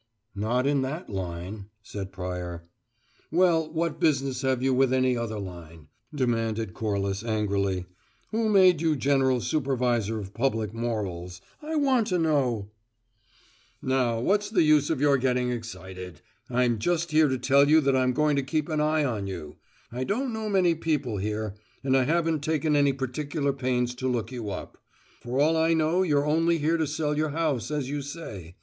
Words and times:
"Not 0.33 0.65
in 0.65 0.81
that 0.81 1.11
line," 1.11 1.67
said 1.83 2.11
Pryor. 2.11 2.67
"Well, 3.31 3.71
what 3.71 3.99
business 3.99 4.41
have 4.41 4.63
you 4.63 4.73
with 4.73 4.91
any 4.91 5.15
other 5.15 5.37
line?" 5.37 5.89
demanded 6.11 6.73
Corliss 6.73 7.23
angrily. 7.23 7.85
"Who 8.31 8.49
made 8.49 8.81
you 8.81 8.95
general 8.95 9.41
supervisor 9.41 10.17
of 10.19 10.33
public 10.33 10.73
morals? 10.73 11.39
I 11.61 11.75
want 11.75 12.07
to 12.07 12.17
know" 12.17 12.71
"Now, 13.83 14.19
what's 14.19 14.49
the 14.49 14.63
use 14.63 14.89
your 14.89 15.17
getting 15.17 15.51
excited? 15.51 16.21
I'm 16.49 16.79
just 16.79 17.11
here 17.11 17.27
to 17.27 17.37
tell 17.37 17.69
you 17.69 17.79
that 17.81 17.95
I'm 17.95 18.13
going 18.13 18.35
to 18.37 18.41
keep 18.41 18.69
an 18.69 18.81
eye 18.81 19.05
on 19.05 19.27
you. 19.27 19.57
I 19.91 20.03
don't 20.03 20.33
know 20.33 20.49
many 20.49 20.73
people 20.73 21.17
here, 21.17 21.53
and 21.83 21.95
I 21.95 22.05
haven't 22.05 22.39
taken 22.39 22.75
any 22.75 22.91
particular 22.91 23.53
pains 23.53 23.93
to 23.97 24.07
look 24.07 24.31
you 24.31 24.49
up. 24.49 24.79
For 25.21 25.39
all 25.39 25.55
I 25.55 25.75
know, 25.75 26.01
you're 26.01 26.25
only 26.25 26.57
here 26.57 26.77
to 26.77 26.87
sell 26.87 27.15
your 27.15 27.29
house, 27.29 27.69
as 27.69 27.87
you 27.87 28.01
say. 28.01 28.55